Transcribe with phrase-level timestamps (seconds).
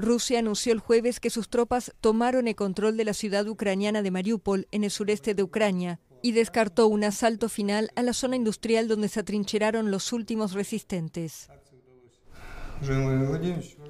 [0.00, 4.10] Rusia anunció el jueves que sus tropas tomaron el control de la ciudad ucraniana de
[4.10, 8.88] Mariupol, en el sureste de Ucrania, y descartó un asalto final a la zona industrial
[8.88, 11.48] donde se atrincheraron los últimos resistentes.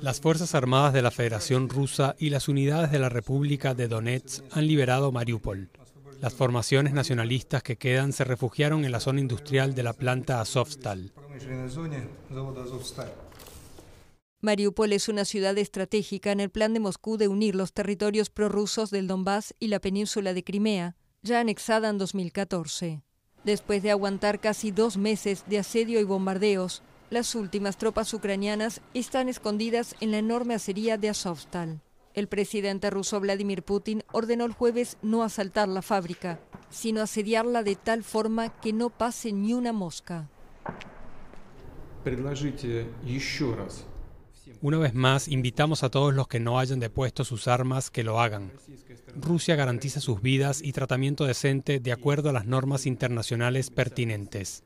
[0.01, 4.45] Las Fuerzas Armadas de la Federación Rusa y las unidades de la República de Donetsk
[4.51, 5.71] han liberado Mariupol.
[6.21, 11.13] Las formaciones nacionalistas que quedan se refugiaron en la zona industrial de la planta Azovstal.
[14.43, 18.91] Mariupol es una ciudad estratégica en el plan de Moscú de unir los territorios prorrusos
[18.91, 23.03] del Donbass y la península de Crimea, ya anexada en 2014.
[23.45, 29.29] Después de aguantar casi dos meses de asedio y bombardeos, las últimas tropas ucranianas están
[29.29, 31.83] escondidas en la enorme acería de Azovstal.
[32.15, 37.77] El presidente ruso Vladimir Putin ordenó el jueves no asaltar la fábrica, sino asediarla de
[37.77, 40.31] tal forma que no pase ni una mosca.
[44.63, 48.21] Una vez más, invitamos a todos los que no hayan depuesto sus armas que lo
[48.21, 48.53] hagan.
[49.17, 54.63] Rusia garantiza sus vidas y tratamiento decente de acuerdo a las normas internacionales pertinentes.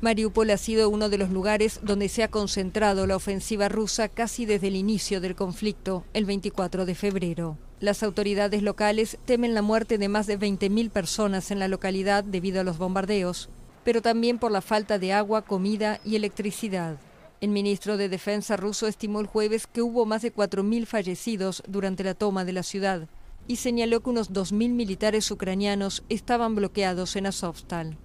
[0.00, 4.44] Mariupol ha sido uno de los lugares donde se ha concentrado la ofensiva rusa casi
[4.44, 7.56] desde el inicio del conflicto, el 24 de febrero.
[7.80, 12.60] Las autoridades locales temen la muerte de más de 20.000 personas en la localidad debido
[12.60, 13.48] a los bombardeos
[13.84, 16.98] pero también por la falta de agua, comida y electricidad.
[17.40, 22.02] El ministro de Defensa ruso estimó el jueves que hubo más de 4.000 fallecidos durante
[22.02, 23.08] la toma de la ciudad
[23.46, 27.98] y señaló que unos 2.000 militares ucranianos estaban bloqueados en Azovstal.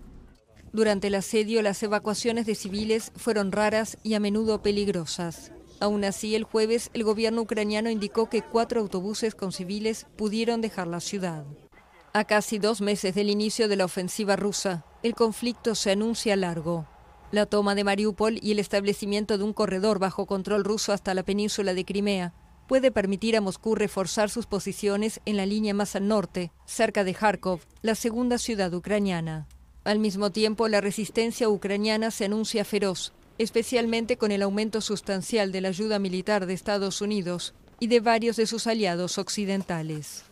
[0.72, 5.52] Durante el asedio, las evacuaciones de civiles fueron raras y a menudo peligrosas.
[5.80, 10.88] Aún así, el jueves, el gobierno ucraniano indicó que cuatro autobuses con civiles pudieron dejar
[10.88, 11.46] la ciudad.
[12.14, 16.86] A casi dos meses del inicio de la ofensiva rusa, el conflicto se anuncia largo.
[17.32, 21.24] La toma de Mariupol y el establecimiento de un corredor bajo control ruso hasta la
[21.24, 22.34] península de Crimea
[22.68, 27.14] puede permitir a Moscú reforzar sus posiciones en la línea más al norte, cerca de
[27.14, 29.48] Kharkov, la segunda ciudad ucraniana.
[29.86, 35.62] Al mismo tiempo, la resistencia ucraniana se anuncia feroz, especialmente con el aumento sustancial de
[35.62, 40.29] la ayuda militar de Estados Unidos y de varios de sus aliados occidentales.